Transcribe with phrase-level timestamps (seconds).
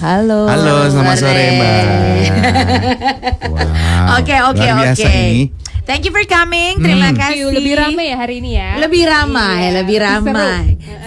[0.00, 0.48] Halo.
[0.48, 1.44] Halo, selamat sore, Sore.
[1.52, 1.84] Mbak.
[3.46, 4.16] Wow.
[4.16, 5.12] Oke oke luar biasa oke.
[5.12, 5.42] ini.
[5.84, 6.78] Thank you for coming.
[6.78, 7.18] Terima Hmm.
[7.18, 7.52] kasih.
[7.52, 8.70] Lebih ramai ya hari ini ya.
[8.78, 10.08] Lebih ramai, Iya, lebih seru.
[10.08, 10.64] ramai.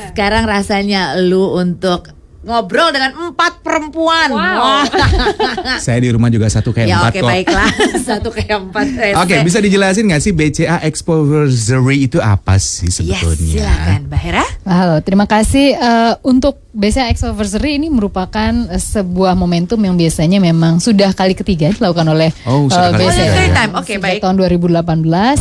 [0.08, 4.30] Sekarang rasanya lu untuk ngobrol dengan empat perempuan.
[4.30, 4.60] Wow.
[4.60, 4.86] Wah.
[5.84, 7.30] Saya di rumah juga satu kayak ya empat oke kok.
[7.30, 7.70] baiklah.
[8.12, 8.86] Satu kayak empat.
[9.16, 13.64] Oke, se- bisa dijelasin nggak sih BCA Expository itu apa sih Yes, sebetulnya?
[13.64, 14.46] silakan, Mbak Hera.
[14.64, 18.34] Halo, terima kasih Eh, untuk BCA X Anniversary ini merupakan
[18.66, 23.00] eh, sebuah momentum yang biasanya memang sudah kali ketiga dilakukan oleh Oh, sudah eh, Oh,
[23.00, 23.14] BCA.
[23.14, 23.72] the third time.
[23.74, 24.20] Oke, Sejak baik.
[24.20, 24.82] tahun 2018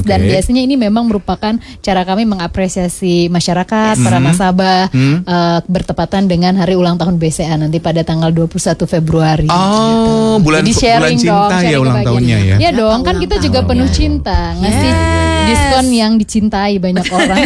[0.02, 0.28] dan Oke.
[0.28, 4.26] biasanya ini memang merupakan cara kami mengapresiasi masyarakat, para Hmm.
[4.28, 5.24] nasabah Hmm.
[5.24, 9.48] eh, bertepatan dengan hari ulang tahun BCA nanti pada tanggal 21 Februari.
[9.48, 12.06] Oh, bulan Jadi bulan sharing cinta dong, ya sharing ulang kebahagiaan.
[12.12, 12.56] tahunnya ya.
[12.60, 13.70] Ya dong, kan ulang kita juga tahun?
[13.73, 15.48] penuh cinta, ngasih Yes.
[15.48, 17.40] diskon yang dicintai banyak orang.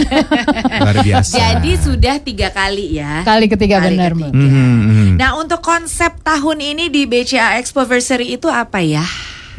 [0.76, 1.32] Luar biasa.
[1.32, 3.22] Jadi sudah tiga kali ya.
[3.22, 4.28] Kali ketiga Kali benar, ketiga.
[4.28, 4.32] Mbak.
[4.34, 5.08] Mhm, mhm.
[5.16, 9.04] Nah untuk konsep tahun ini di BCA Expoversary itu apa ya?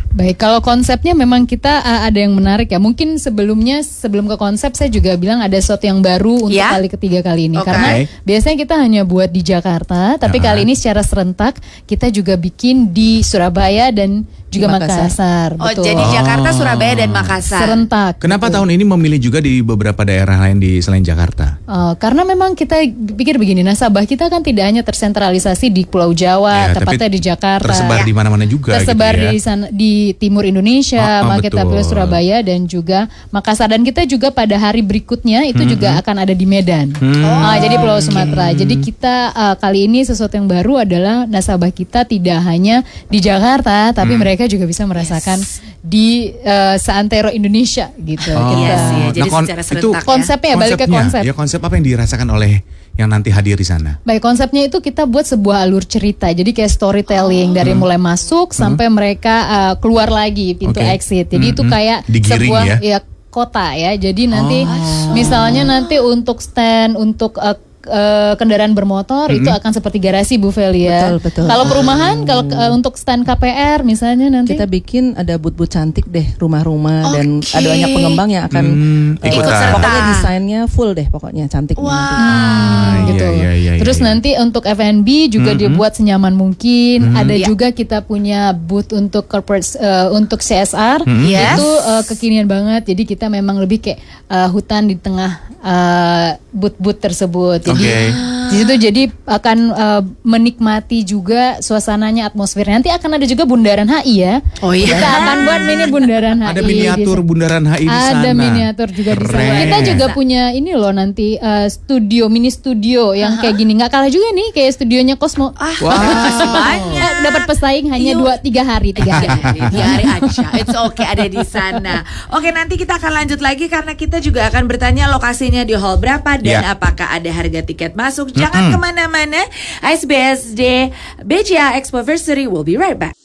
[0.08, 2.82] Baik, kalau konsepnya memang kita uh, ada yang menarik ya.
[2.82, 6.74] Mungkin sebelumnya sebelum ke konsep saya juga bilang ada sesuatu yang baru untuk Ya.
[6.74, 7.60] kali ketiga kali ini.
[7.60, 7.70] Oke.
[7.70, 10.44] Karena biasanya kita hanya buat di Jakarta, tapi Ah.
[10.50, 15.02] kali ini secara serentak kita juga bikin di Surabaya dan juga Makassar.
[15.04, 15.50] Makassar.
[15.54, 15.84] Oh betul.
[15.84, 17.62] jadi Jakarta, Surabaya dan Makassar.
[17.62, 18.14] serentak.
[18.18, 18.56] Kenapa betul.
[18.64, 21.60] tahun ini memilih juga di beberapa daerah lain di selain Jakarta?
[21.64, 22.80] Uh, karena memang kita
[23.12, 27.20] pikir begini, nasabah kita kan tidak hanya tersentralisasi di Pulau Jawa, Ya, tepatnya tapi di
[27.20, 27.66] Jakarta.
[27.66, 29.32] Tersebar di mana-mana juga tersebar gitu ya.
[29.32, 34.56] di sana di timur Indonesia, Oh, oh, Surabaya dan juga Makassar dan kita juga pada
[34.56, 36.94] hari berikutnya itu Hmm, juga akan ada di Medan.
[37.24, 38.54] Ah, jadi Pulau Sumatera.
[38.54, 43.92] Jadi kita uh, kali ini sesuatu yang baru adalah nasabah kita tidak hanya di Jakarta,
[43.92, 44.22] tapi Hmm.
[44.22, 45.42] mereka juga bisa merasakan
[45.82, 48.30] di uh, seantero Indonesia gitu.
[48.38, 48.54] Oh.
[48.54, 48.62] Kita.
[48.62, 50.02] Iya sih, jadi kon- secara itu ya.
[50.06, 51.22] Konsepnya ya, balik ke konsepnya, konsep.
[51.26, 52.52] Ya konsep apa yang dirasakan oleh
[52.94, 53.98] yang nanti hadir di sana?
[54.04, 56.30] Baik, konsepnya itu kita buat sebuah alur cerita.
[56.30, 57.82] Jadi kayak storytelling dari Hmm.
[57.82, 60.94] mulai masuk sampai mereka uh, keluar lagi pintu Oke.
[60.94, 61.30] exit.
[61.30, 61.72] Jadi Hmm, itu hmm.
[61.74, 63.00] kayak Digiring sebuah ya?
[63.30, 63.94] kota ya.
[63.94, 65.14] Jadi nanti Oh.
[65.14, 67.54] misalnya nanti untuk stand untuk uh,
[67.88, 69.58] uh, kendaraan bermotor itu Hmm.
[69.58, 71.10] akan seperti garasi Bu Velia.
[71.10, 71.46] Betul, betul.
[71.46, 76.28] Kalau perumahan kalau uh, untuk stand KPR misalnya nanti Kita bikin ada but-but cantik deh
[76.36, 77.52] rumah-rumah dan Oke.
[77.52, 79.54] ada banyak pengembang yang akan Hmm, eh, ikutan.
[79.54, 79.74] serta.
[79.74, 81.76] Pokoknya desainnya full deh pokoknya cantik.
[81.78, 81.96] Wah.
[81.98, 83.24] Ah, gitu.
[83.26, 84.06] iya, iya, iya, Terus iya.
[84.06, 85.60] nanti untuk F&B juga Mhm.
[85.60, 87.14] dibuat senyaman mungkin.
[87.14, 87.46] Ada Iya.
[87.46, 91.04] juga kita punya booth untuk corporate eh, untuk CSR.
[91.04, 91.26] Mhm.
[91.26, 91.56] Yes.
[91.56, 92.84] Itu eh, kekinian banget.
[92.86, 97.60] Jadi kita memang lebih kayak eh, hutan di tengah eh, booth-booth tersebut.
[97.62, 98.00] Jadi Oke.
[98.48, 102.80] di situ jadi akan eh, menikmati juga suasananya atmosfernya.
[102.80, 104.36] Nanti akan ada juga bundaran HI ya.
[104.62, 104.96] Oh iya.
[104.96, 106.48] Kita akan buat mini bundaran HI.
[106.48, 108.16] Ada miniatur bundaran HI di sana.
[108.18, 109.36] Ada miniatur juga di sana.
[109.36, 109.60] Keren.
[109.60, 114.08] Kita juga punya ini loh nanti eh, studio mini studio yang kayak gini nggak kalah
[114.08, 115.52] juga nih kayak studionya Cosmo.
[115.54, 116.00] Ah, Wah.
[116.00, 117.12] makasih banyak.
[117.20, 119.60] Dapat pesaing hanya dua tiga hari tiga hari.
[119.74, 122.08] Di hari aja, it's okay ada di sana.
[122.32, 126.40] Oke nanti kita akan lanjut lagi karena kita juga akan bertanya lokasinya di hall berapa
[126.40, 126.72] dan Ya.
[126.72, 128.32] apakah ada harga tiket masuk.
[128.32, 129.44] Jangan ke mana-mana.
[129.84, 130.96] ISBSD
[131.28, 133.18] BCA Expoversary will be right back.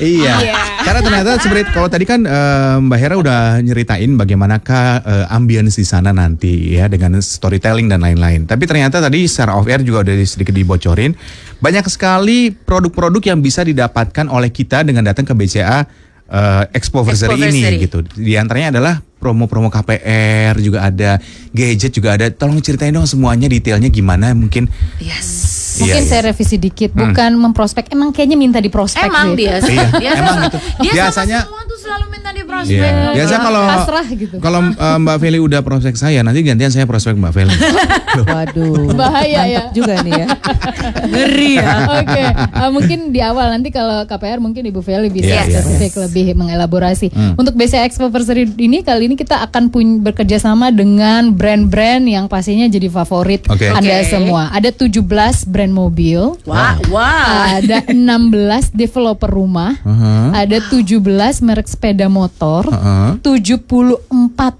[0.00, 0.34] Iya.
[0.80, 5.84] Karena ternyata seperti kalau tadi kan eh, Mbak Hera udah nyeritain bagaimanakah eh, ambience di
[5.84, 8.48] sana nanti ya dengan storytelling dan lain-lain.
[8.48, 11.12] Tapi ternyata tadi secara off air juga udah sedikit dibocorin
[11.60, 15.84] banyak sekali produk-produk yang bisa didapatkan oleh kita dengan datang ke BCA
[16.30, 18.00] eh, Expoversary ini gitu.
[18.02, 21.20] Di antaranya adalah promo-promo KPR juga ada,
[21.52, 22.30] gadget juga ada.
[22.32, 24.70] Tolong ceritain dong semuanya detailnya gimana mungkin.
[25.02, 25.59] Yes.
[25.76, 26.28] Mungkin Iya, saya iya.
[26.28, 27.86] revisi dikit, bukan memprospek.
[27.88, 29.06] Emang kayaknya minta di prospek.
[29.06, 29.38] Emang deh.
[29.38, 30.58] dia, Iya, dia emang sama, gitu.
[30.80, 32.80] dia Biasanya- sama semua tuh selalu minta di prospek.
[32.80, 33.12] Iya.
[33.12, 34.36] Biasa kalau Pasrah gitu.
[34.38, 37.54] kalau eh, Mbak Feli udah prospek saya, nanti gantian saya prospek Mbak Feli.
[38.30, 38.90] Waduh.
[38.92, 39.62] Bahaya mantap ya.
[39.72, 40.26] juga nih ya.
[41.10, 41.70] Ngeri ya.
[42.00, 45.92] Oke, eh, mungkin di awal nanti kalau KPR mungkin Ibu Feli bisa Iya, iya, spesifik
[46.00, 47.10] lebih mengelaborasi.
[47.10, 47.34] Hmm.
[47.36, 52.64] Untuk BCA Expoversary ini kali ini kita akan pun bekerja sama dengan brand-brand yang pastinya
[52.64, 53.68] jadi favorit Oke.
[53.68, 54.08] Anda Oke.
[54.08, 54.48] semua.
[54.50, 55.02] Ada 17
[55.44, 56.40] brand mobil.
[56.48, 57.60] Wah, wah.
[57.60, 60.32] Ada 16 developer rumah, Uh-huh.
[60.32, 60.96] ada 17
[61.44, 63.20] merek sepeda motor, Uh-huh.
[63.20, 64.00] 74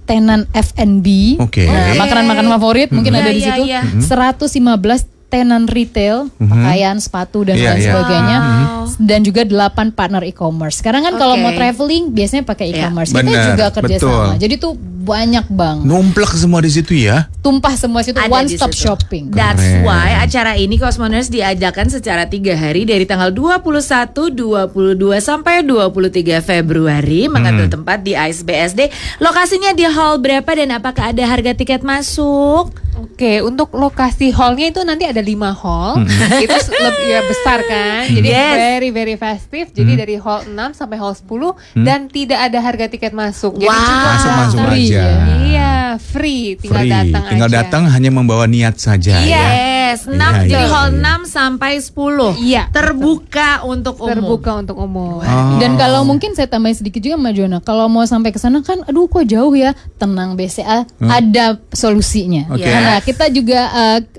[0.05, 1.41] tenan F&B.
[1.41, 1.64] Oke.
[1.64, 3.62] Nah, makanan-makanan favorit mungkin Iya, ada di iya, situ.
[3.64, 3.81] iya.
[4.05, 7.87] 115 tenan retail, pakaian, sepatu dan Iya, lain iya.
[7.88, 8.37] sebagainya.
[8.37, 8.85] Wow.
[8.99, 10.82] Dan juga 8 partner e-commerce.
[10.82, 11.43] Sekarang kan kalau Oke.
[11.43, 12.91] mau traveling biasanya pakai Iya.
[12.91, 13.11] e-commerce.
[13.11, 14.11] Kita Benar, juga kerja betul.
[14.27, 14.35] sama.
[14.37, 15.79] Jadi tuh banyak bang.
[15.81, 17.31] Numplek semua di situ ya.
[17.41, 18.85] Tumpah semua situ Ada one di stop situ.
[18.85, 19.32] shopping.
[19.32, 19.87] That's Keren.
[19.87, 27.26] why acara ini Cosmoners diadakan secara tiga hari dari tanggal 21, 22 sampai 23 Februari
[27.26, 28.93] mengambil tempat di ISBSD.
[29.19, 32.75] Lokasinya di hall berapa dan apakah ada harga tiket masuk?
[33.00, 35.99] Oke, untuk lokasi hallnya itu nanti ada lima hall.
[35.99, 36.43] Mm-hmm.
[36.44, 38.02] itu lebih ya besar kan.
[38.06, 38.56] Jadi Yes.
[38.58, 39.69] very very festive.
[39.70, 40.02] Jadi Mm-hmm.
[40.02, 43.56] dari hall 6 sampai hall 10 dan tidak ada harga tiket masuk.
[43.56, 43.81] Jadi Wow.
[43.81, 45.00] cuma Masuk masuk Free, aja.
[45.00, 45.14] ya.
[45.41, 46.93] Iya, free, tinggal Free.
[46.93, 47.58] datang Tinggal aja.
[47.58, 49.44] datang hanya membawa niat saja ya.
[49.91, 51.19] Yes, 6 Iya, jadi iya, hall iya.
[51.19, 52.31] 6 sampai 10.
[52.39, 54.09] Iya, Terbuka untuk umum.
[54.09, 55.19] terbuka untuk umum.
[55.19, 55.59] Oh.
[55.59, 58.83] Dan kalau mungkin saya tambahin sedikit juga Mbak Jona, kalau mau sampai ke sana kan
[58.83, 59.75] aduh kok jauh ya.
[59.97, 62.47] Tenang BCA ada solusinya.
[62.49, 62.63] Oke.
[62.63, 63.61] Karena kita juga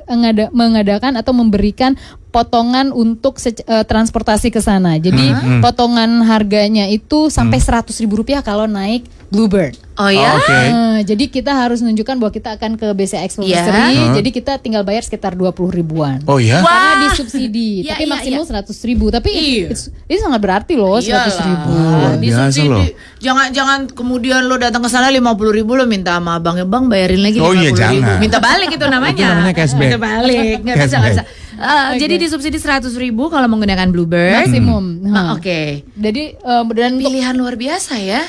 [0.06, 1.96] ngada- mengadakan atau memberikan
[2.32, 4.96] potongan untuk eh, transportasi ke sana.
[4.96, 9.80] Jadi potongan harganya itu sampai seratus ribu rupiah kalau naik Bluebird.
[9.96, 10.36] Oh ya.
[10.36, 10.52] Oke.
[10.52, 13.64] Eh, jadi kita harus menunjukkan bahwa kita akan ke BCA Expo Iya.
[13.64, 14.12] Nursery, Huh?
[14.14, 16.20] Jadi kita tinggal bayar sekitar 20 ribuan.
[16.26, 16.60] Oh ya?
[16.60, 16.68] Wah.
[16.68, 18.50] Karena disubsidi, Iya, tapi iya, maksimum iya.
[18.50, 19.08] seratus ribu.
[19.08, 19.72] Tapi Iya.
[19.72, 21.72] it's- ini sangat berarti loh seratus ribu.
[21.72, 22.68] Luar Di biasa subsidi.
[22.68, 22.86] loh.
[23.24, 25.24] Jangan jangan kemudian lo datang ke sana 50
[25.54, 27.80] ribu lo minta sama abangnya bang bayarin lagi Oh 50 iya, ribu.
[27.80, 28.18] jangan.
[28.20, 29.16] Minta balik itu namanya.
[29.16, 29.80] Itu namanya cashback.
[29.88, 30.56] Minta balik.
[30.60, 31.24] Nggak bisa nggak bisa.
[31.62, 31.94] Cashback.
[31.94, 34.34] Eh, Jadi disubsidi 100 ribu kalau menggunakan Bluebird.
[34.42, 34.86] Maksimum.
[35.06, 35.86] Ah, Nah, Oke.
[35.94, 38.22] Jadi eh, dan Pilihan luar biasa ya.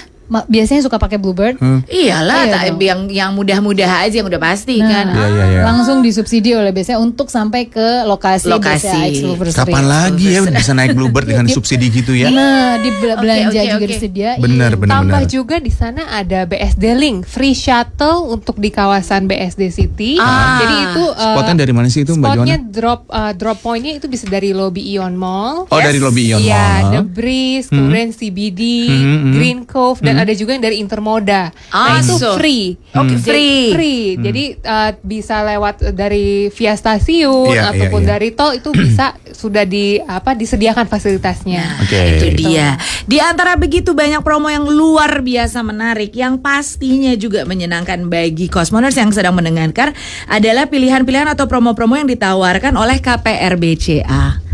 [0.43, 1.61] Biasanya suka pakai Bluebird.
[1.85, 2.81] Iyalah, Iya tak- dong.
[2.81, 5.07] yang yang mudah-mudah aja yang udah pasti Nah, kan.
[5.09, 5.63] Iya, iya, iya.
[5.63, 9.21] langsung disubsidi oleh BCA untuk sampai ke lokasi, Lokasi.
[9.21, 9.53] BCA.
[9.55, 12.29] Kapan lagi ya bisa naik Bluebird dengan subsidi gitu ya?
[12.29, 13.89] Nah, di belanja oke, juga oke.
[13.89, 14.39] disediain.
[14.39, 15.31] Benar, benar, Tambah benar.
[15.31, 20.17] juga di sana ada BSD Link, free shuttle untuk di kawasan BSD City.
[20.17, 20.59] Ah.
[20.59, 22.71] Jadi itu uh, Spotnya dari mana sih itu Mbak Spotnya Joana?
[22.71, 25.67] drop uh, drop pointnya itu bisa dari lobby Ion Mall.
[25.67, 26.93] Oh dari lobby Ion Iya, Mall.
[26.93, 29.33] The Breeze, kemudian CBD, Hmm, hmm.
[29.33, 31.51] Green Cove, dan ada juga yang dari Intermoda.
[31.69, 32.39] Ah, nah itu so.
[32.39, 32.79] free.
[32.95, 33.65] Oke, Jadi- free.
[33.75, 34.05] Free.
[34.19, 38.09] Jadi uh, bisa lewat dari via stasiun Iya, iya, ataupun iya.
[38.17, 41.83] dari tol itu bisa sudah di apa disediakan fasilitasnya.
[41.83, 42.01] Oke.
[42.19, 42.79] Itu dia.
[43.05, 48.95] Di antara begitu banyak promo yang luar biasa menarik yang pastinya juga menyenangkan bagi Cosmoners
[48.95, 49.93] yang sedang mendengarkan
[50.29, 53.59] adalah pilihan-pilihan atau promo-promo yang ditawarkan oleh KPR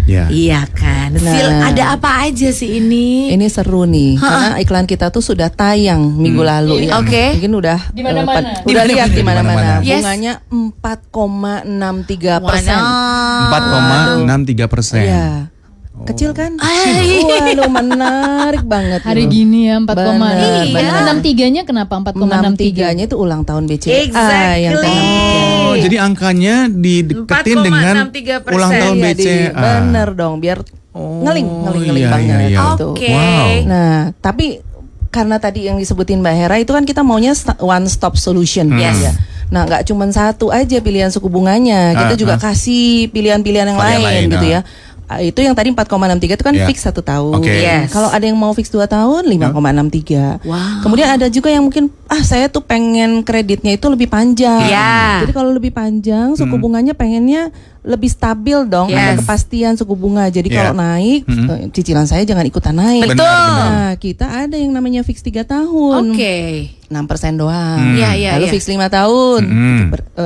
[0.09, 0.25] Ya.
[0.27, 1.13] Iya kan.
[1.13, 1.69] Nah.
[1.69, 3.29] Ada apa aja sih ini?
[3.29, 6.97] Ini seru nih, karena iklan kita tuh sudah tayang minggu lalu ya.
[6.97, 7.37] Oke.
[7.37, 8.25] Mungkin udah Di mana-mana.
[8.25, 9.71] eh, pad- udah lihat di mana-mana.
[9.81, 10.01] Yes.
[10.01, 12.73] Bunganya 4,63 persen.
[12.73, 14.25] Wadaw.
[14.25, 15.05] 4,63 persen.
[15.99, 16.07] Iya.
[16.07, 16.53] Kecil kan?
[16.59, 17.21] Ay.
[17.49, 19.01] Waduh menarik banget.
[19.03, 19.35] Hari gitu.
[19.35, 20.15] gini ya 4, Benar,
[20.71, 21.03] benar.
[21.17, 22.55] 63-nya kenapa 4,63?
[22.57, 24.59] 63-nya itu ulang tahun BCA Exactly.
[24.61, 25.69] yang ke-63.
[25.69, 28.57] Oh, jadi angkanya dideketin dengan 4,63%.
[28.57, 29.51] ulang tahun Iya, di- BCA.
[29.55, 30.59] Bener dong, biar
[30.91, 32.61] Oh, ngeling, ngeling, ngeling iya, banget iya, iya.
[32.65, 32.87] gitu.
[32.91, 33.07] Oke.
[33.09, 33.47] Wow.
[33.67, 34.47] Nah, tapi
[35.09, 37.31] karena tadi yang disebutin Mbak Hera itu kan kita maunya
[37.61, 38.99] one stop solution Yes.
[38.99, 39.13] ya.
[39.49, 42.41] Nah, nggak cuma satu aja pilihan suku bunganya, kita Ah, juga ah.
[42.43, 44.53] kasih pilihan-pilihan yang lain, lain, gitu ah.
[44.55, 44.61] ya.
[45.09, 46.69] Ah, Itu yang tadi 4,63 itu kan Ya.
[46.69, 47.41] fix satu tahun.
[47.41, 47.49] Oke.
[47.49, 47.89] Yes.
[47.89, 50.45] Kalau ada yang mau fix 2 tahun 5,63.
[50.45, 50.85] Wow.
[50.85, 54.69] Kemudian ada juga yang mungkin ah saya tuh pengen kreditnya itu lebih panjang.
[54.69, 55.25] Ya.
[55.25, 57.49] Jadi kalau lebih panjang suku bunganya pengennya
[57.81, 59.25] lebih stabil dong, ada Yes.
[59.25, 60.29] kepastian suku bunga.
[60.29, 60.61] Jadi Ya.
[60.61, 63.09] kalau naik eh, cicilan saya jangan ikutan naik.
[63.09, 63.25] Betul.
[63.25, 66.13] Nah, kita ada yang namanya fix 3 tahun.
[66.13, 66.69] Oke.
[66.89, 67.97] 6% doang.
[67.97, 68.53] Iya, iya, Lalu iya.
[68.53, 69.83] fix 5 tahun, Hmm.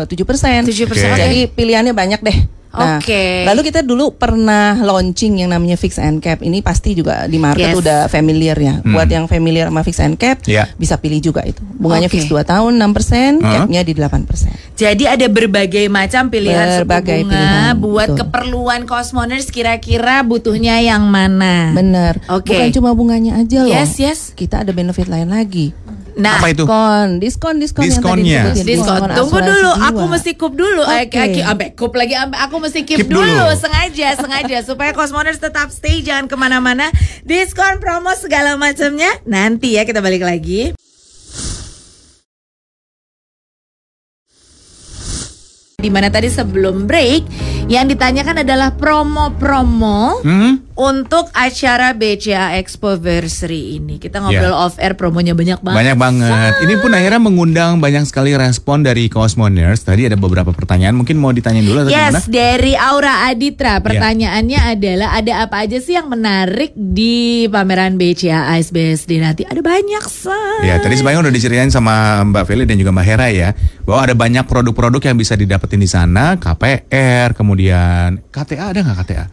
[0.07, 0.67] 7 persen.
[0.67, 1.19] 7%, Oke.
[1.19, 2.39] Jadi pilihannya banyak deh.
[2.73, 3.45] Nah, Oke.
[3.45, 6.41] lalu kita dulu pernah launching yang namanya fix and cap.
[6.41, 7.81] Ini pasti juga di market Yes.
[7.85, 8.81] udah familiar ya.
[8.81, 10.73] Buat yang familiar sama fix and cap, Iya.
[10.81, 11.61] bisa pilih juga itu.
[11.77, 12.17] Bunganya Oke.
[12.17, 13.69] fix 2 tahun 6%, Hah?
[13.69, 14.57] capnya di 8%.
[14.73, 18.19] Jadi ada berbagai macam pilihan Berbagai suku bunga pilihan, buat betul.
[18.25, 21.77] keperluan Cosmoners kira-kira butuhnya yang mana.
[21.77, 22.25] Bener.
[22.33, 22.57] Oke.
[22.57, 23.69] Bukan cuma bunganya aja loh.
[23.69, 24.33] Yes, yes.
[24.33, 25.77] Kita ada benefit lain lagi.
[26.13, 26.65] Nah, Apa itu?
[26.65, 28.43] Diskon, diskon, diskon Diskonnya.
[28.43, 28.69] yang tadi.
[28.69, 29.01] Diskon.
[29.09, 29.89] Tunggu asuransi dulu, jiwa.
[29.89, 30.83] aku mesti kup dulu.
[30.85, 31.19] Eh, Oke.
[31.19, 33.25] Aki, ambe kup lagi, ambe aku mesti keep, Keep dulu.
[33.25, 33.47] dulu.
[33.57, 36.93] sengaja, sengaja supaya Cosmoners tetap stay, jangan ke mana-mana.
[37.23, 40.77] Diskon, promo segala macamnya nanti ya kita balik lagi.
[45.83, 47.27] Di mana tadi sebelum break
[47.67, 50.63] yang ditanyakan adalah promo-promo Hmm?
[50.73, 53.99] untuk acara BCA Expoversary ini.
[53.99, 54.57] Kita ngobrol Ya.
[54.57, 55.77] off air promonya banyak banget.
[55.77, 56.53] Banyak banget.
[56.61, 59.83] Ini pun akhirnya mengundang banyak sekali respon dari Cosmoners.
[59.83, 62.15] Tadi ada beberapa pertanyaan, mungkin mau ditanyain dulu atau gimana?
[62.15, 63.79] Yes, dari Aura Aditra.
[63.81, 69.43] Pertanyaannya adalah ada apa aja sih yang menarik di pameran BCA ASBSD nanti?
[69.45, 70.63] Ada banyak, San.
[70.63, 71.93] Ya, tadi sebenarnya udah diceritain sama
[72.25, 73.49] Mbak Feli dan juga Mbak Hera ya,
[73.85, 75.37] bahwa ada banyak produk-produk yang bisa
[75.73, 79.27] didapetin di sana, KPR, kemudian KTA ada nggak KTA?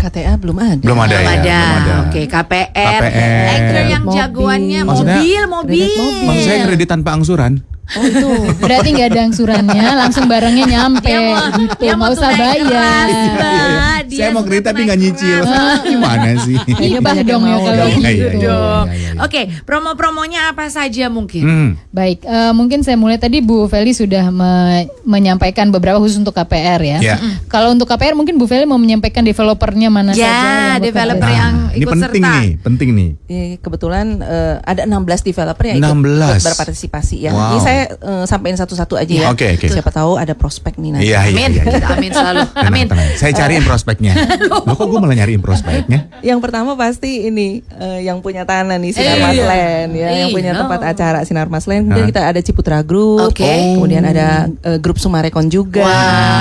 [0.00, 0.82] KTA belum ada.
[0.82, 1.60] Belum ada Belum ya, ada.
[1.60, 1.94] belum ada.
[2.08, 2.98] Oke, KPR.
[2.98, 3.84] KPR.
[3.86, 4.16] Yang Mobil.
[4.18, 5.88] jagoannya Maksudnya- mobil, mobil.
[5.92, 6.26] Mobil.
[6.26, 7.52] Maksud saya kredit tanpa angsuran.
[7.92, 8.28] Oh itu.
[8.56, 12.58] Berarti nggak ada angsurannya, langsung barangnya nyampe Dia mau- gitu, dia mau nggak usah keras,
[12.58, 14.00] bayar.
[14.02, 15.40] Dia Saya mau kredit tapi nggak nyicil.
[15.90, 16.56] Gimana sih?
[16.58, 17.98] Hibah banyak yang dong ya kalau gitu.
[17.98, 18.54] Iya, iya, iya,
[18.86, 19.10] iya, iya.
[19.18, 21.42] Oke, promo-promonya apa saja mungkin?
[21.42, 21.70] Hmm.
[21.90, 26.80] Baik, eh, mungkin saya mulai tadi Bu Feli sudah me- menyampaikan beberapa khusus untuk KPR
[26.80, 26.98] ya.
[27.02, 27.16] Ya.
[27.46, 30.84] Kalau untuk KPR mungkin Bu Feli mau menyampaikan developernya mana saja Ya, yang bekerja.
[30.84, 32.34] developer yang ini ikut penting serta.
[32.38, 33.10] nih, penting nih.
[33.26, 34.92] Iya, kebetulan eh, ada 16
[35.24, 36.20] developer yang ikut, 16.
[36.22, 37.30] ikut berpartisipasi ya.
[37.30, 37.48] Wow.
[37.48, 39.28] Ini saya eh, sampaikan satu-satu aja ya.
[39.28, 39.66] Oke, oke.
[39.66, 41.06] Siapa tahu ada prospek nih nanti.
[41.06, 41.50] Iya, iya, Amin.
[41.50, 41.62] iya.
[41.64, 41.86] iya.
[41.88, 42.40] Amin selalu.
[42.46, 42.86] Tenang, Amin.
[42.86, 43.08] tenang.
[43.16, 44.12] Saya cariin prospeknya.
[44.66, 45.98] Loh kok gue malah nyariin prospeknya?
[46.20, 49.22] Yang pertama pasti ini eh, yang punya tanah nih Sinar Iya.
[49.22, 50.34] Mas Land ya, yang Iya.
[50.34, 51.84] punya tempat acara Sinar Mas Land.
[51.84, 53.44] Kemudian kita ada Ciputra Group, Oke.
[53.74, 54.28] kemudian ada
[54.62, 55.84] eh, grup Sumarekon juga,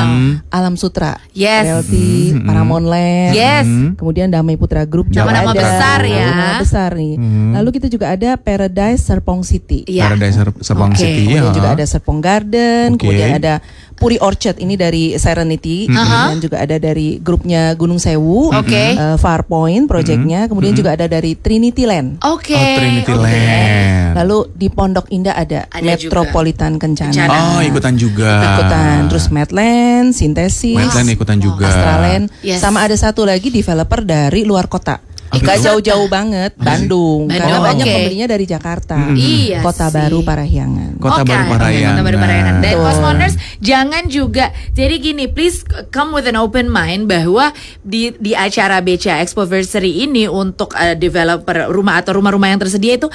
[0.01, 0.41] Hmm.
[0.49, 1.65] Alam Sutra, Yes.
[1.65, 3.67] Realty, Paramount Land, Yes.
[3.95, 5.61] kemudian Damai Putra Group juga Nama-nama ada.
[5.61, 6.27] besar ya.
[6.27, 7.13] Nama besar nih.
[7.51, 9.85] Lalu kita juga ada Paradise Serpong City.
[9.85, 10.09] Iya.
[10.09, 10.99] Paradise Ser- Serpong Oke.
[10.99, 11.53] City Kemudian ya.
[11.53, 12.99] juga ada Serpong Garden, Oke.
[12.99, 13.53] kemudian ada
[13.93, 18.97] Puri Orchard ini dari Serenity, kemudian juga ada dari grupnya Gunung Sewu, Oke.
[18.97, 22.17] eh, Farpoint projectnya, kemudian juga ada dari Trinity Land.
[22.25, 22.51] Oke.
[22.51, 23.21] Oh, Trinity oke.
[23.21, 24.17] Land.
[24.17, 27.13] Lalu di Pondok Indah ada, Ada Metropolitan Kencana.
[27.13, 27.37] Kencana.
[27.55, 28.31] Oh, ikutan juga.
[28.43, 31.69] Ikutan terus Medland, Sintesis, Medland ikutan juga.
[31.69, 32.57] Astraland, Yes.
[32.57, 34.97] sama ada satu lagi developer dari luar kota.
[35.31, 35.65] Apa Gak itu?
[35.71, 37.31] jauh-jauh banget, Bandung.
[37.31, 37.93] Bandung, Karena banyak oke.
[37.95, 38.95] pembelinya dari Jakarta.
[39.15, 39.95] Iya Kota sih.
[39.95, 40.91] Baru Parahyangan.
[40.99, 41.95] Kota Oke, Baru Parahyangan.
[41.95, 42.55] Kota Baru Parahyangan.
[42.59, 42.73] Dan.
[42.75, 44.45] Cosmoners jangan juga
[44.75, 50.27] jadi gini, please come with an open mind bahwa di di acara BCA Expoversary ini
[50.27, 53.07] untuk uh, developer rumah atau rumah-rumah yang tersedia itu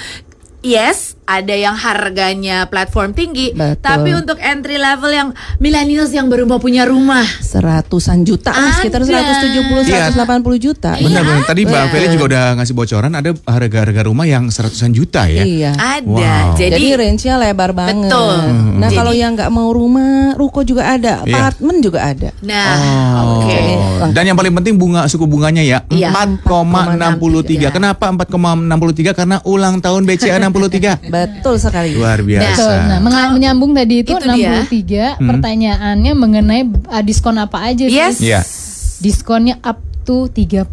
[0.64, 3.82] Yes, ada yang harganya platform tinggi, Betul.
[3.82, 5.28] tapi untuk entry level yang
[5.58, 9.42] millennials yang baru mau punya rumah, seratusan juta lah, sekitar Ada.
[9.42, 10.14] 170 Iya.
[10.14, 10.94] 180 juta.
[10.94, 11.42] Benar benar.
[11.44, 11.90] Tadi Mbak Betul.
[11.92, 15.42] Feli juga udah ngasih bocoran ada harga-harga rumah yang seratusan juta ya.
[15.42, 15.70] Iya.
[15.74, 16.06] ada.
[16.06, 16.54] Wow.
[16.54, 18.06] Jadi, Jadi, range-nya lebar banget.
[18.06, 18.36] Betul.
[18.76, 21.34] Nah, Jadi- kalau yang nggak mau rumah, ruko juga ada, Iya.
[21.36, 22.30] apartemen juga ada.
[22.40, 22.74] nah,
[23.18, 23.42] Oh.
[23.42, 23.58] oke.
[24.14, 26.14] Dan yang paling penting bunga suku bunganya ya Iya.
[26.14, 27.58] 4,63.
[27.58, 27.70] Iya.
[27.70, 29.10] Kenapa 4,63?
[29.10, 31.02] Karena ulang tahun BCA 63.
[31.26, 31.90] Betul sekali.
[31.92, 32.44] Luar biasa.
[32.46, 32.76] Betul.
[32.84, 34.60] Nah, menga- menyambung tadi itu, Itu dia.
[34.62, 37.96] 63 pertanyaannya mengenai uh, diskon apa aja sih?
[37.96, 38.16] Yes.
[38.18, 38.40] Iya.
[38.98, 40.66] Diskonnya up to 30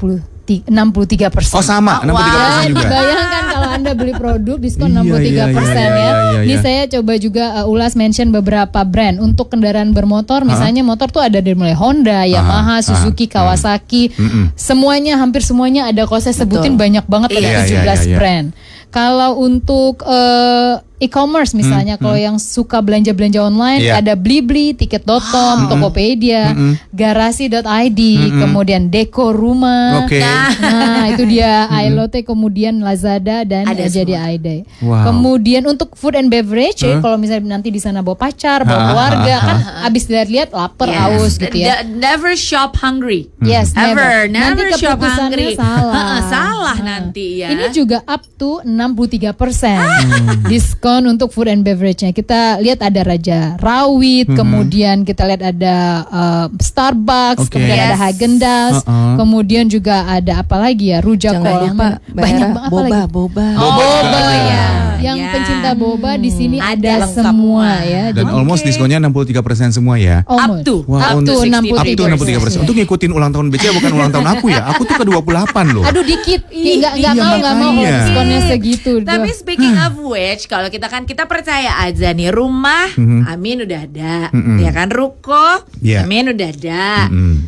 [0.44, 1.56] ti- 63 persen.
[1.56, 2.80] Oh sama, 63 persen Ya, juga.
[2.82, 5.98] dibayangkan kalau Anda beli produk diskon Iya, 63 iya, persen iya, ya.
[5.98, 6.62] iya, iya, Ini iya.
[6.62, 10.46] saya coba juga uh, ulas mention beberapa brand untuk kendaraan bermotor.
[10.46, 14.14] Misalnya motor tuh ada dari mulai Honda, Yamaha, Suzuki, Kawasaki.
[14.54, 16.06] Semuanya hampir semuanya ada.
[16.06, 18.18] Kalau saya sebutin banyak banget ada Iya, iya, 17 iya, iya.
[18.22, 18.48] brand.
[18.94, 24.00] Kalau untuk eh, e-commerce misalnya, kalau yang suka belanja-belanja online Iya.
[24.00, 26.56] ada Blibli, Tiket.com, Tokopedia,
[26.90, 28.02] Garasi.id,
[28.34, 30.04] kemudian Deko Rumah.
[30.04, 30.18] Oke.
[30.18, 34.14] Nah, itu dia iLotte kemudian Lazada dan Ada jadi.
[34.16, 34.64] Aidai.
[34.80, 35.10] Wow.
[35.10, 39.36] Kemudian untuk food and beverage ya, kalau misalnya nanti di sana bawa pacar, bawa keluarga
[39.38, 41.02] kan abis lihat-lihat lapar, Yes.
[41.12, 41.82] aus gitu ya.
[41.82, 43.28] Ne- Never shop hungry.
[43.40, 44.30] Yes, Ever, never.
[44.30, 45.56] never Nanti shop hungry.
[45.56, 46.22] salah.
[46.24, 47.50] Salah nanti ya.
[47.50, 50.46] Ini juga up to 63% Hmm.
[50.94, 52.14] Diskon untuk food and beverage-nya.
[52.14, 54.38] Kita lihat ada Raja Rawit, Hmm.
[54.38, 57.58] kemudian kita lihat ada uh, Starbucks, Oke.
[57.58, 58.00] kemudian ada Yes.
[58.00, 59.16] Haagen Dazs, Uh-uh.
[59.18, 61.02] kemudian juga ada apa lagi ya?
[61.02, 61.74] Rujak lupa banyak
[62.08, 63.10] banget apa boba, lagi?
[63.10, 63.48] boba.
[63.54, 64.30] Boba juga Boba ada.
[64.46, 64.66] ya.
[65.04, 65.32] Yang Ya.
[65.36, 68.04] pencinta boba di sini Ada ada, lengkap semua ya.
[68.16, 70.24] Dan Jadi- almost diskonnya 63% semua ya.
[70.24, 70.64] Almost.
[70.64, 70.76] Up to.
[70.88, 71.76] Wah, Up to 63%.
[71.76, 72.62] Up to 63%.
[72.64, 74.62] Untuk ngikutin ulang tahun BCA bukan ulang tahun aku ya.
[74.72, 75.84] Aku tuh ke 28 loh.
[75.84, 78.92] Aduh dikit, nggak nggak iya, mau nggak mau diskonnya segitu.
[79.04, 82.90] Tapi speaking of which, kalau kita kan kita percaya aja nih rumah,
[83.30, 86.02] Amin udah ada, ya kan ruko, Iya.
[86.02, 87.46] Amin udah ada, Hmm.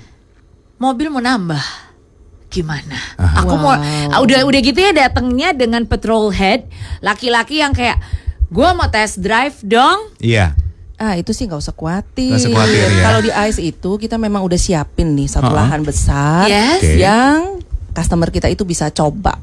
[0.78, 1.66] mobil mau nambah,
[2.48, 2.94] gimana?
[3.18, 3.42] Ah.
[3.42, 7.98] Aku mau ah, udah udah gitu ya datangnya dengan petrol head, laki-laki yang kayak
[8.46, 10.14] gue mau test drive dong.
[10.18, 10.54] Iya.
[10.96, 12.32] Ah itu sih nggak usah khawatir.
[12.32, 13.04] Usah khawatir, ya.
[13.04, 15.60] Kalau di ICE itu kita memang udah siapin nih satu Ha-ha.
[15.60, 16.80] lahan besar Yes.
[16.80, 16.94] Oke.
[16.96, 17.38] yang
[17.92, 19.36] customer kita itu bisa coba.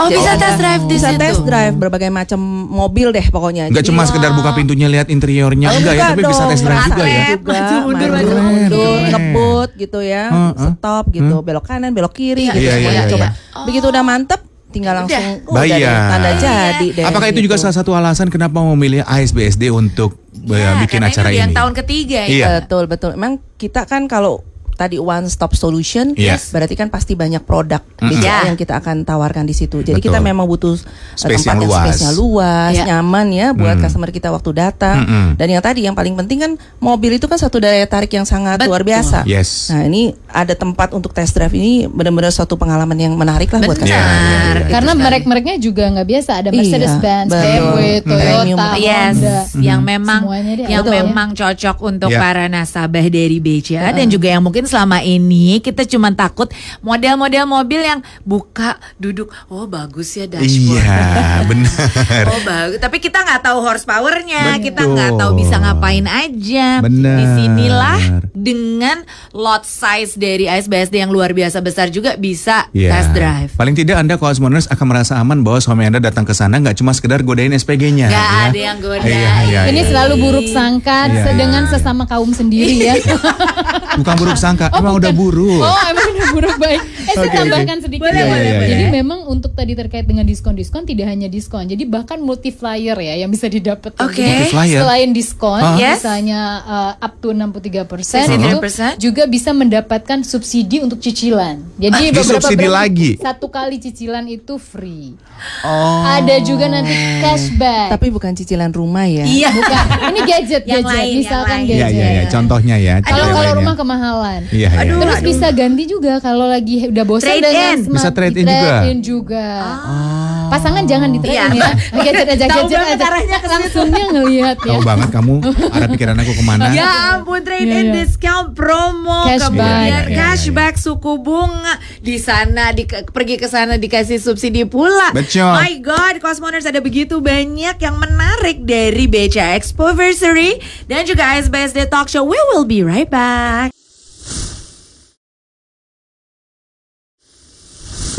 [0.00, 1.20] Oh Jadi bisa ada- test drive di bisa situ.
[1.20, 3.68] test drive berbagai macam mobil deh pokoknya.
[3.68, 6.62] Enggak Jadi- cuma sekedar buka pintunya lihat interiornya Oh, enggak ya, tapi bisa dong, test
[6.62, 7.24] drive juga ya.
[7.30, 8.96] juga, Maju mundur, maju mundur, mundur.
[9.06, 10.24] ngebut gitu ya,
[10.56, 13.26] stop gitu, belok kanan, belok kiri Iya, gitu iya, semuanya iya, coba.
[13.26, 13.62] iya.
[13.62, 14.40] Begitu udah mantep,
[14.70, 15.00] tinggal Udah.
[15.04, 15.76] langsung udah Bayar.
[15.76, 17.04] deh, tanda jadi deh.
[17.04, 17.62] Apakah itu juga gitu.
[17.62, 21.42] salah satu alasan kenapa memilih ASBSD untuk Ya, bikin acara ini ini?
[21.42, 22.26] yang tahun ketiga ya.
[22.26, 22.46] Iya.
[22.60, 23.12] Betul betul.
[23.12, 24.40] Emang kita kan kalau
[24.80, 26.48] tadi one stop solution, Yes.
[26.48, 28.08] berarti kan pasti banyak produk Mm-mm.
[28.10, 28.38] BCA Ya.
[28.46, 29.80] yang kita akan tawarkan di situ.
[29.80, 30.08] Jadi Betul.
[30.08, 30.80] kita memang butuh uh,
[31.12, 31.84] Space tempat yang yang luas.
[31.84, 32.84] space-nya luas, Ya.
[32.88, 33.82] nyaman ya buat Hmm.
[33.82, 34.96] customer kita waktu datang.
[35.02, 35.26] Mm-mm.
[35.34, 38.56] Dan yang tadi yang paling penting kan mobil itu kan satu daya tarik yang sangat
[38.56, 38.70] Betul.
[38.70, 39.22] luar biasa.
[39.22, 39.68] Yes.
[39.68, 43.76] Nah ini ada tempat untuk test drive ini benar-benar suatu pengalaman yang menarik lah buat
[43.76, 43.84] Benar.
[43.84, 44.00] customer.
[44.00, 45.04] Iya, iya, Itu Karena sekali.
[45.04, 46.30] merek-mereknya juga nggak biasa.
[46.32, 47.42] Ada Iya, Mercedes-Benz, betul.
[47.42, 47.80] BMW.
[48.00, 49.38] Toyota, Yes, Honda.
[49.58, 50.20] yang memang
[50.62, 50.90] yang ya.
[51.02, 52.18] memang cocok untuk Ya.
[52.18, 56.46] para nasabah dari BCA dan juga yang mungkin selama ini kita cuma takut
[56.80, 60.78] model-model mobil yang buka duduk oh bagus ya dashboard.
[60.78, 62.24] Iya, benar.
[62.30, 64.64] Oh bagus, tapi kita nggak tahu horsepowernya, Betul.
[64.70, 66.68] kita nggak tahu bisa ngapain aja.
[66.80, 67.16] Benar.
[67.18, 68.00] Di sinilah
[68.30, 72.90] dengan lot size dari ISBSD yang luar biasa besar juga bisa Iya.
[72.94, 73.50] test drive.
[73.58, 76.94] Paling tidak Anda Cosmoners akan merasa aman bahwa suami Anda datang ke sana nggak cuma
[76.94, 78.06] sekedar godain SPG-nya.
[78.06, 78.40] Gak ya.
[78.46, 79.10] ada yang godain.
[79.10, 79.88] Iya, iya, Ini iya.
[79.88, 81.70] selalu buruk sangka Iya, dengan iya.
[81.72, 82.94] sesama kaum sendiri ya.
[84.00, 85.60] Bukan buruk sangka, emang udah buruk.
[85.60, 86.80] Oh, emang udah buruk baik.
[86.80, 87.36] Eh, saya Oke, oke.
[87.40, 88.26] tambahkan sedikit Boleh, ya.
[88.26, 88.68] boleh, boleh.
[88.70, 91.64] Jadi memang untuk tadi terkait dengan diskon-diskon tidak hanya diskon.
[91.64, 93.92] Jadi bahkan multiplier ya yang bisa didapat.
[93.96, 94.22] Oke.
[94.22, 94.80] Multiplier?
[94.80, 95.74] Selain diskon, Ah.
[95.76, 96.00] Yes.
[96.00, 98.30] misalnya uh, up to 63% 63%.
[98.30, 98.60] itu
[99.02, 101.60] juga bisa mendapatkan subsidi untuk cicilan.
[101.76, 103.10] Jadi Ah, disubsidi lagi?
[103.16, 105.18] Satu kali cicilan itu free.
[105.60, 106.04] Oh.
[106.06, 107.88] Ada juga nanti cashback.
[107.90, 109.24] Tapi bukan cicilan rumah ya.
[109.24, 109.48] Iya.
[109.50, 109.84] Bukan.
[110.06, 110.94] Ini gadget, Yang gadget.
[110.94, 111.70] lain, Misalkan yang lain.
[111.70, 111.96] Iya, gadget.
[111.96, 112.24] iya, iya.
[112.28, 112.94] Contohnya ya.
[113.00, 114.40] Kalau kalau rumah kemahalan.
[114.48, 114.80] Iya, iya.
[114.80, 115.02] Aduh, iya.
[115.02, 117.78] Terus bisa ganti juga kalau lagi udah bosan Trade dengan in.
[117.82, 118.76] smart Bisa trade in trade juga?
[118.86, 119.46] in juga.
[119.82, 120.46] Oh.
[120.48, 121.66] Pasangan jangan di trade in Iya.
[121.66, 121.70] ya.
[122.00, 123.06] Gadget aja, Tahu gadget banget aja.
[123.06, 123.50] arahnya ke situ.
[123.52, 124.70] Langsung dia ngelihat ya.
[124.70, 125.34] Tahu banget kamu
[125.68, 126.62] arah pikiran aku ke mana?
[126.80, 127.94] Ya ampun trade Iya, in iya.
[127.96, 130.06] discount promo Cashback.
[130.08, 135.10] cashback suku bunga di sana di pergi ke sana dikasih subsidi pula.
[135.10, 135.50] Betul.
[135.50, 142.06] My God, Cosmoners ada begitu banyak yang menarik dari BCA Expoversary dan juga ISBSD Talk
[142.06, 142.22] Show.
[142.22, 143.74] We will be right back.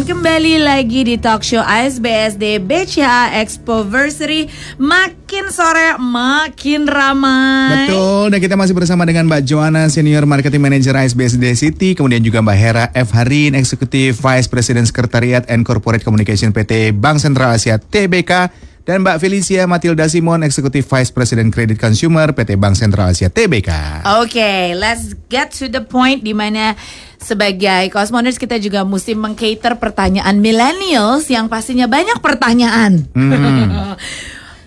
[0.01, 4.49] Kembali lagi di talk show ASBSD BCA Expoversary
[4.81, 7.85] Makin sore makin ramai.
[7.85, 12.41] Betul, dan kita masih bersama dengan Mbak Joanna, Senior Marketing Manager ISBSD City, kemudian juga
[12.41, 13.13] Mbak Hera F.
[13.13, 18.49] Harin, Executive Vice President Sekretariat and Corporate Communication PT Bank Sentral Asia TBK,
[18.81, 23.69] dan Mbak Felicia Matilda Simon, Executive Vice President Credit Consumer PT Bank Sentral Asia TBK.
[24.21, 26.73] Oke, let's get to the point di mana
[27.21, 33.05] sebagai Cosmoners kita juga mesti mengcater pertanyaan millennials yang pastinya banyak pertanyaan.
[33.13, 33.93] Hmm.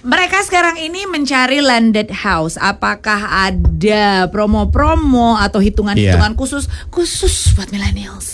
[0.05, 2.61] Mereka sekarang ini mencari landed house.
[2.61, 6.39] Apakah ada promo-promo atau hitungan-hitungan Iya.
[6.39, 8.34] khusus khusus buat millennials?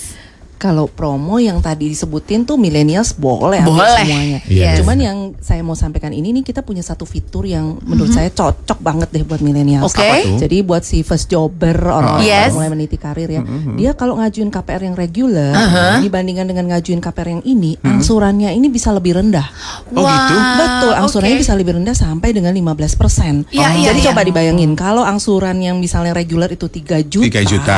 [0.60, 4.04] Kalau promo yang tadi disebutin tuh millennials boleh Boleh.
[4.04, 4.38] semuanya.
[4.44, 4.84] Yes.
[4.84, 8.76] Cuman yang saya mau sampaikan ini nih kita punya satu fitur yang menurut saya cocok
[8.76, 9.88] banget deh buat millennials.
[9.88, 10.04] Oke.
[10.04, 10.36] Apa tuh?
[10.36, 12.52] Jadi buat si first jobber orang Yes.
[12.52, 13.40] yang mulai meniti karir ya,
[13.72, 15.56] dia kalau ngajuin KPR yang reguler
[16.04, 19.48] dibandingkan dengan ngajuin KPR yang ini, angsurannya ini bisa lebih rendah.
[19.96, 20.34] Oh gitu?
[20.60, 21.42] Betul, angsurannya oke.
[21.48, 23.48] bisa lebih rendah sampai dengan 15%.
[23.48, 24.06] Iya, iya, Jadi iya.
[24.12, 27.24] coba dibayangin kalau angsuran yang misalnya reguler itu 3 juta.
[27.32, 27.76] 3 juta.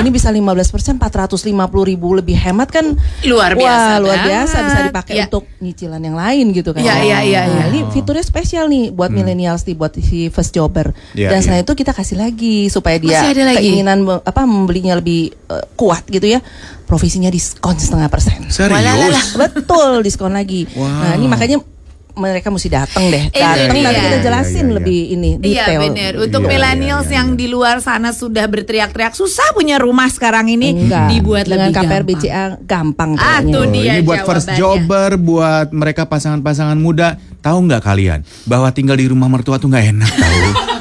[0.00, 4.28] Ini bisa 15% 450 ribu lebih hemat kan Luar biasa Wah, luar banget.
[4.30, 5.24] biasa bisa dipakai Iya.
[5.26, 6.80] untuk nyicilan yang lain gitu kan.
[6.80, 7.64] Iya, iya, iya, Nah, iya.
[7.66, 10.94] Ini fiturnya spesial nih buat millennials nih buat si first jobber.
[11.12, 11.44] Iya, Dan iya.
[11.44, 13.58] selain itu kita kasih lagi supaya dia Masih ada lagi?
[13.60, 16.38] keinginan me- apa membelinya lebih eh, kuat gitu ya.
[16.82, 18.46] Provisinya diskon setengah persen.
[18.46, 19.32] Serius?
[19.34, 20.68] Betul, diskon lagi.
[20.70, 20.84] Wow.
[20.84, 21.58] Nah, ini makanya
[22.14, 23.24] mereka mesti datang deh.
[23.26, 23.82] Itu Datang dia.
[23.82, 24.74] nanti kita Iya, jelasin iya, iya.
[24.74, 25.80] lebih ini Iya detail.
[25.82, 26.12] benar.
[26.18, 30.48] Untuk Iya, millennials iya, iya, yang di luar sana sudah berteriak-teriak susah punya rumah sekarang
[30.48, 31.08] ini Enggak.
[31.08, 32.18] dibuat dengan lebih KPR gampang.
[32.18, 37.14] BCA gampang Ah, tuh Oh, dia ini buat first jobber, buat mereka pasangan-pasangan muda.
[37.38, 40.40] Tahu nggak kalian bahwa tinggal di rumah mertua tuh nggak enak tahu?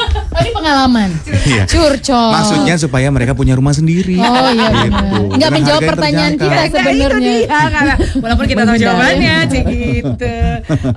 [0.62, 1.10] Pengalaman.
[1.26, 1.64] Iya.
[1.66, 2.30] Curcol.
[2.38, 4.22] Maksudnya supaya mereka punya rumah sendiri.
[4.22, 4.70] Oh iya.
[4.86, 5.06] Gitu.
[5.34, 7.36] Enggak Dengan menjawab pertanyaan kita sebenarnya.
[8.22, 10.36] Walaupun kita tahu jawabannya, cik gitu.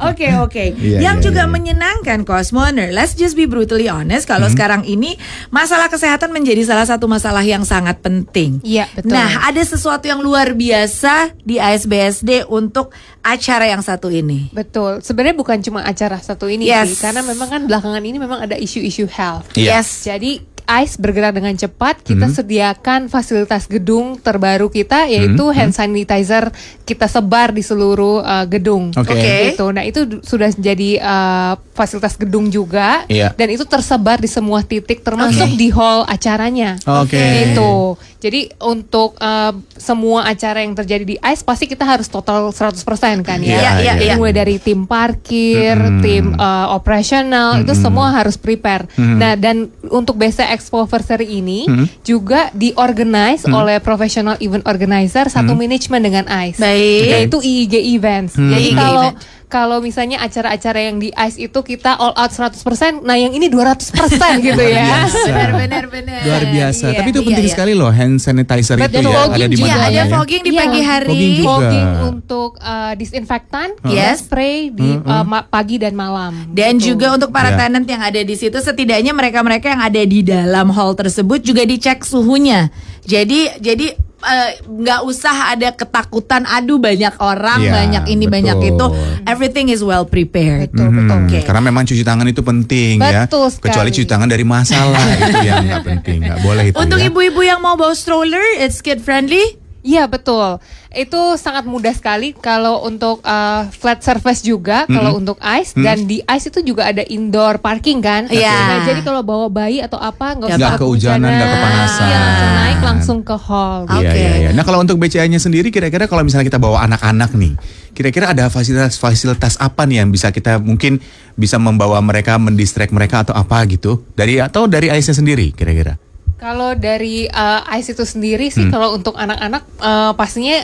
[0.05, 0.65] Oke, oke.
[0.77, 4.55] Iya, Yang iya, juga menyenangkan Cosmoner, let's just be brutally honest, kalau Hmm.
[4.55, 5.17] sekarang ini
[5.49, 8.61] masalah kesehatan menjadi salah satu masalah yang sangat penting.
[8.61, 9.17] Iya, betul.
[9.17, 12.93] Nah, ada sesuatu yang luar biasa di ASBSD untuk
[13.25, 14.53] acara yang satu ini.
[14.53, 15.01] Betul.
[15.01, 16.93] Sebenarnya bukan cuma acara satu ini Yes.
[16.93, 19.49] sih, karena memang kan belakangan ini memang ada isu-isu health.
[19.57, 19.81] Iya.
[19.81, 20.05] Yes.
[20.05, 22.01] Jadi ICE bergerak dengan cepat.
[22.01, 26.49] Kita sediakan fasilitas gedung terbaru kita, yaitu hand sanitizer
[26.85, 28.93] kita sebar di seluruh uh, gedung.
[28.93, 29.13] Oke.
[29.13, 29.35] Oke.
[29.53, 29.67] Gitu.
[29.73, 33.35] Nah itu sudah jadi uh, fasilitas gedung juga Iya.
[33.35, 36.77] dan itu tersebar di semua titik termasuk di hall acaranya.
[36.85, 37.53] Oke.
[37.53, 37.97] Itu.
[38.25, 42.81] Jadi untuk uh, semua acara yang terjadi di ICE pasti kita harus total 100%
[43.21, 43.61] kan ya.
[43.61, 44.17] Iya, iya, Jadi iya.
[44.17, 46.01] mulai dari tim parkir, Mm-mm.
[46.01, 48.89] tim uh, operasional itu semua harus prepare.
[48.97, 51.67] Nah, dan untuk BC Expo Anniversary ini
[52.07, 56.63] juga diorganize oleh professional event organizer satu manajemen dengan ICE.
[56.63, 57.07] Baik.
[57.11, 58.39] Yaitu IIG Events.
[58.39, 58.55] Hmm.
[58.55, 59.44] Jadi IIG kalau Event.
[59.55, 62.59] Kalau misalnya acara-acara yang di ICE itu kita all out 100%,
[63.01, 63.95] nah yang ini 200%
[64.43, 64.83] gitu ya.
[65.07, 65.21] biasa.
[65.25, 66.21] Benar benar benar.
[66.27, 66.85] Luar biasa.
[66.91, 67.53] Iya, Tapi itu iya, penting iya.
[67.55, 69.07] sekali loh hand sanitizer itu Betul.
[69.07, 70.05] ya Fogging ada di Iya, mana ada ya.
[70.11, 70.59] fogging di Iya.
[70.59, 71.07] pagi hari.
[71.07, 71.47] Fogging juga.
[71.47, 74.27] Fogging untuk uh, disinfektan, Yes.
[74.27, 76.51] spray di uh, ma- pagi dan malam.
[76.51, 76.93] Dan Gitu.
[76.93, 77.59] juga untuk para Ya.
[77.61, 82.03] tenant yang ada di situ setidaknya mereka-mereka yang ada di dalam hall tersebut juga dicek
[82.03, 82.75] suhunya.
[83.05, 88.35] Jadi jadi eh, nggak usah ada ketakutan aduh banyak orang, Iya, banyak ini betul.
[88.35, 88.87] banyak itu.
[89.25, 90.73] Everything is well prepared.
[90.73, 90.97] Betul, Mhm.
[90.99, 91.17] betul.
[91.23, 91.39] Oke.
[91.45, 93.25] Karena memang cuci tangan itu penting ya.
[93.25, 93.69] Betul sekali.
[93.71, 96.77] Kecuali cuci tangan dari masalah itu yang nggak penting, nggak boleh itu.
[96.77, 97.09] Untuk ya.
[97.09, 99.61] ibu-ibu yang mau bawa stroller, it's kid friendly.
[99.85, 100.65] Iya betul.
[100.97, 106.25] Itu sangat mudah sekali kalau untuk uh, flat surface juga kalau untuk ice dan di
[106.25, 108.25] ice itu juga ada indoor parking kan.
[108.33, 108.49] Iya.
[108.49, 112.07] Nah, jadi kalau bawa bayi atau apa nggak usah kehujanan, nggak kepanasan.
[112.09, 113.81] Iya, langsung naik langsung ke hall.
[113.93, 114.17] Iya, Oke.
[114.17, 114.51] iya, iya.
[114.57, 117.53] Nah kalau untuk BCA-nya sendiri kira-kira kalau misalnya kita bawa anak-anak nih,
[117.93, 120.97] kira-kira ada fasilitas-fasilitas apa nih yang bisa kita mungkin
[121.37, 124.01] bisa membawa mereka, mendistract mereka atau apa gitu?
[124.17, 126.01] Dari atau dari Aisyah sendiri kira-kira?
[126.37, 128.55] Kalau dari uh, ice itu sendiri Hmm.
[128.55, 130.61] sih kalau untuk anak-anak uh, pastinya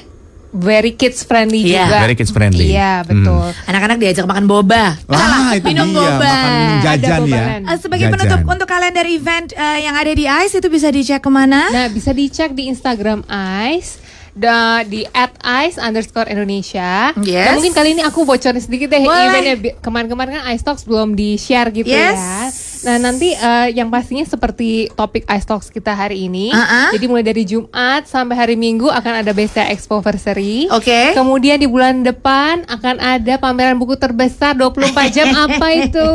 [0.51, 1.87] very kids friendly Iya.
[1.87, 1.99] juga.
[2.03, 2.67] Very kids friendly.
[2.67, 2.75] Hmm.
[2.75, 3.47] Iya betul.
[3.65, 4.99] Anak-anak diajak makan boba.
[5.07, 6.19] Wah, itu minum dia, boba.
[6.19, 7.45] makan jajan ya.
[7.65, 8.15] Eh, sebagai Jajan.
[8.19, 11.71] penutup untuk kalender event eh, yang ada di ICE itu bisa dicek ke mana?
[11.71, 13.23] Nah bisa dicek di Instagram
[13.71, 14.03] Ice
[14.33, 17.15] da, di at ice underscore Indonesia.
[17.17, 17.47] Yes.
[17.47, 19.27] Dan mungkin kali ini aku bocorin sedikit deh Boleh.
[19.29, 22.15] eventnya kemarin-kemarin kan Ice Talks belum di share gitu Yes.
[22.15, 22.39] ya.
[22.81, 26.49] Nah nanti eh, yang pastinya seperti topik Ice Talks kita hari ini.
[26.49, 26.91] Uh-uh.
[26.91, 30.65] Jadi mulai dari Jumat sampai hari Minggu akan ada BCA Expo Anniversary.
[30.71, 31.13] Oke.
[31.13, 36.09] Kemudian di bulan depan akan ada pameran buku terbesar 24 jam apa itu?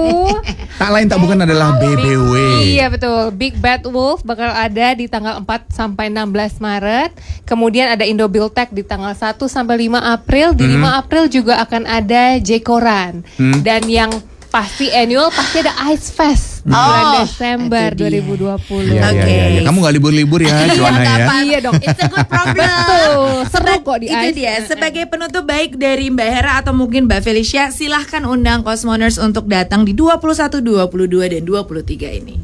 [0.75, 2.33] Tak lain tak bukan adalah BBW.
[2.65, 3.29] Iya betul.
[3.31, 7.11] Big Bad Wolf bakal ada di tanggal 4 sampai 16 Maret.
[7.45, 10.51] Kemudian ada Indo Build Tech di tanggal 1 sampai 5 April.
[10.51, 10.81] Di Hmm.
[10.81, 13.21] 5 April juga akan ada J-Koran.
[13.61, 14.09] Dan yang
[14.55, 18.23] pasti annual pasti ada Ice Fest bulan Oh, Desember itu dia.
[18.23, 18.87] 2020.
[18.87, 19.29] Iya, iya, Oke.
[19.29, 19.61] iya, iya.
[19.67, 21.27] Kamu nggak libur-libur ya, Joanna ya?
[21.45, 21.75] Iya dong.
[21.77, 22.65] It's a good problem.
[22.65, 23.35] Betul.
[23.53, 24.33] Seru kok di Itu Ice.
[24.33, 24.53] dia.
[24.65, 29.85] Sebagai penutup baik dari Mbak Hera atau mungkin Mbak Felicia, silahkan undang Cosmoners untuk datang
[29.85, 32.41] di 21, 22 dan 23 ini.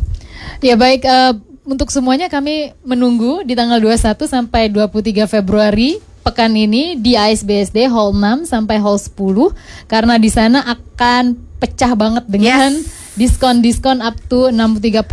[0.61, 1.33] Ya baik eh,
[1.65, 5.97] untuk semuanya kami menunggu di tanggal 21 sampai 23 Februari
[6.31, 9.51] pekan ini di ASBSD Hall 6 sampai Hall 10
[9.91, 12.71] karena di sana akan pecah banget dengan
[13.13, 15.03] diskon-diskon up to 63%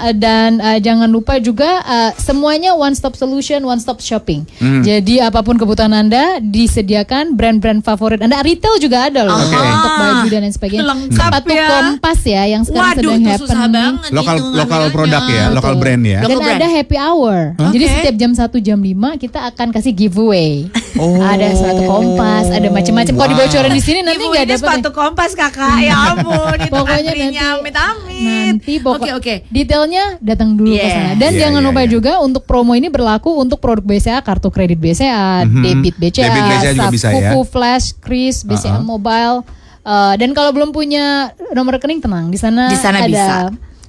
[0.00, 4.44] eh, dan eh, jangan lupa juga eh, semuanya one stop solution, one stop shopping.
[4.80, 8.40] Jadi apa pun kebutuhan Anda disediakan brand-brand favorit Anda.
[8.40, 9.52] Retail juga ada loh Oke.
[9.52, 10.84] untuk baju dan lain sebagainya.
[10.84, 11.66] Lengkap Sepatu ya.
[11.70, 14.90] kompas ya yang sekarang Waduh, sedang happen Lokal lokal ngambilnya.
[14.90, 16.18] produk ya, lokal brand ya.
[16.20, 16.58] Local Dan brand.
[16.58, 17.38] ada happy hour.
[17.70, 17.92] Jadi Oke.
[17.94, 20.52] setiap jam 1 jam 5 kita akan kasih giveaway.
[20.94, 21.18] Oh.
[21.18, 23.12] Ada sepatu kompas, ada macam-macam.
[23.12, 23.32] Kalau Wow.
[23.34, 24.60] dibocorin di sini nanti nggak ini dapat.
[24.62, 30.54] sepatu kompas kakak ya ampun itu Pokoknya nanti amit-amit Nanti pokok oke oke detailnya datang
[30.54, 30.90] dulu ke Yeah.
[30.90, 31.10] sana.
[31.14, 31.90] Dan Yeah, jangan yeah, lupa yeah.
[31.90, 35.60] juga untuk promo ini berlaku untuk produk BCA, kartu kredit BCA, Mhm.
[35.60, 37.30] debit BCA, Debit BCA juga bisa ya.
[37.30, 38.84] Kuku Flash, Kris, BCA Uh-uh.
[38.84, 39.38] Mobile.
[39.80, 43.36] Uh, dan kalau belum punya nomor rekening tenang di sana Di sana ada bisa.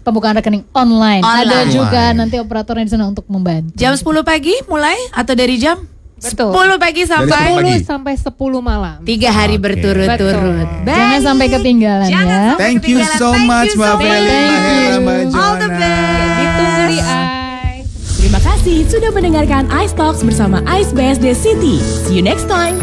[0.02, 1.20] pembukaan rekening online.
[1.20, 1.72] Ada Online.
[1.72, 2.18] juga Online.
[2.18, 3.72] nanti operatornya di sana untuk membantu.
[3.74, 5.80] jam 10 pagi mulai atau dari jam
[6.16, 6.52] Betul.
[6.56, 7.76] 10 pagi sampai 10 pagi.
[7.76, 8.32] 10 sampai 10
[8.64, 8.98] malam.
[9.04, 9.64] tiga hari Oke.
[9.68, 10.68] berturut-turut.
[10.84, 12.44] Jangan sampai ketinggalan Jangan ya.
[12.56, 13.96] sampai Thank you so Thank much you so Mbak.
[14.00, 15.02] Feli, Mbak Thank Hera, you.
[15.04, 16.36] Mbak All the best.
[16.36, 17.90] Ditunggu di Ice.
[18.16, 21.78] Terima kasih sudah mendengarkan Ice Talks bersama Ice BSD City.
[22.08, 22.80] See you next time.